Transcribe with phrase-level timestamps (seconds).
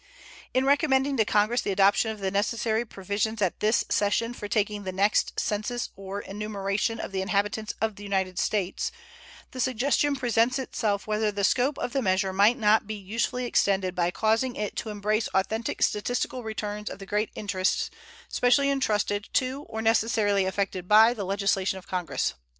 [0.51, 4.81] In recommending to Congress the adoption of the necessary provisions at this session for taking
[4.83, 8.91] the next census or enumeration of the inhabitants of the United States,
[9.51, 13.93] the suggestion presents itself whether the scope of the measure might not be usefully extended
[13.93, 17.91] by causing it to embrace authentic statistical returns of the great interests
[18.27, 22.33] specially intrusted to or necessarily affected by the legislation of Congress.